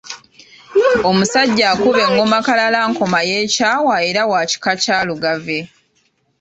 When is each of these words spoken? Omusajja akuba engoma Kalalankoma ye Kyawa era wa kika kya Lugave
Omusajja 1.09 1.65
akuba 1.73 1.99
engoma 2.07 2.37
Kalalankoma 2.45 3.19
ye 3.29 3.37
Kyawa 3.53 3.95
era 4.09 4.21
wa 4.31 4.41
kika 4.49 4.73
kya 4.83 4.97
Lugave 5.07 5.59